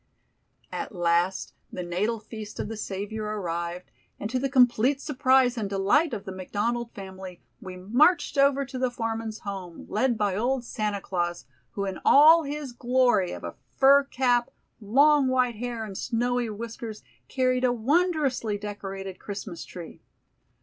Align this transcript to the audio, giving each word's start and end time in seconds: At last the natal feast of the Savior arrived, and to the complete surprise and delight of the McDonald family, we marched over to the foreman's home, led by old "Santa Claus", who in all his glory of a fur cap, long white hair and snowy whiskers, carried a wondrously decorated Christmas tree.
At 0.71 0.95
last 0.95 1.53
the 1.71 1.83
natal 1.83 2.19
feast 2.19 2.59
of 2.59 2.69
the 2.69 2.75
Savior 2.75 3.23
arrived, 3.23 3.91
and 4.19 4.31
to 4.31 4.39
the 4.39 4.49
complete 4.49 4.99
surprise 4.99 5.59
and 5.59 5.69
delight 5.69 6.11
of 6.11 6.25
the 6.25 6.31
McDonald 6.31 6.91
family, 6.95 7.39
we 7.61 7.77
marched 7.77 8.35
over 8.35 8.65
to 8.65 8.79
the 8.79 8.89
foreman's 8.89 9.41
home, 9.41 9.85
led 9.87 10.17
by 10.17 10.35
old 10.35 10.63
"Santa 10.65 11.01
Claus", 11.01 11.45
who 11.73 11.85
in 11.85 11.99
all 12.03 12.41
his 12.41 12.71
glory 12.73 13.31
of 13.31 13.43
a 13.43 13.53
fur 13.77 14.03
cap, 14.05 14.49
long 14.79 15.27
white 15.27 15.57
hair 15.57 15.85
and 15.85 15.95
snowy 15.95 16.49
whiskers, 16.49 17.03
carried 17.27 17.63
a 17.63 17.71
wondrously 17.71 18.57
decorated 18.57 19.19
Christmas 19.19 19.63
tree. 19.63 20.01